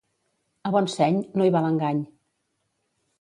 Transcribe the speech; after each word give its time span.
A 0.69 0.69
bon 0.75 0.87
seny 0.93 1.19
no 1.41 1.47
hi 1.47 1.51
val 1.57 1.67
engany. 1.69 1.99